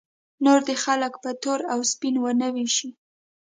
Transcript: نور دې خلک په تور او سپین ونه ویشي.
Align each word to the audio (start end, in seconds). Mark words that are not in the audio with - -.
نور 0.45 0.61
دې 0.67 0.75
خلک 0.83 1.13
په 1.23 1.29
تور 1.41 1.59
او 1.73 1.79
سپین 1.91 2.15
ونه 2.19 2.47
ویشي. 2.55 2.89